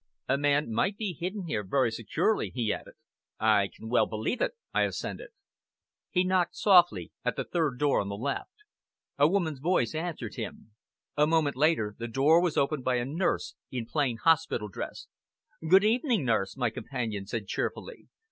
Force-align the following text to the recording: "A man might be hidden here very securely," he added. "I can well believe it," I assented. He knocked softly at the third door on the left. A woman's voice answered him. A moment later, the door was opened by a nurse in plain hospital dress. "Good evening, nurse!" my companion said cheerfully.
"A 0.27 0.35
man 0.35 0.71
might 0.73 0.97
be 0.97 1.13
hidden 1.13 1.43
here 1.45 1.63
very 1.63 1.91
securely," 1.91 2.49
he 2.49 2.73
added. 2.73 2.95
"I 3.39 3.67
can 3.71 3.87
well 3.87 4.07
believe 4.07 4.41
it," 4.41 4.53
I 4.73 4.81
assented. 4.81 5.29
He 6.09 6.23
knocked 6.23 6.55
softly 6.55 7.11
at 7.23 7.35
the 7.35 7.43
third 7.43 7.77
door 7.77 8.01
on 8.01 8.09
the 8.09 8.15
left. 8.17 8.49
A 9.19 9.27
woman's 9.27 9.59
voice 9.59 9.93
answered 9.93 10.33
him. 10.33 10.71
A 11.15 11.27
moment 11.27 11.55
later, 11.55 11.95
the 11.99 12.07
door 12.07 12.41
was 12.41 12.57
opened 12.57 12.83
by 12.83 12.95
a 12.95 13.05
nurse 13.05 13.53
in 13.69 13.85
plain 13.85 14.17
hospital 14.17 14.69
dress. 14.69 15.05
"Good 15.69 15.83
evening, 15.83 16.25
nurse!" 16.25 16.57
my 16.57 16.71
companion 16.71 17.27
said 17.27 17.45
cheerfully. 17.45 18.07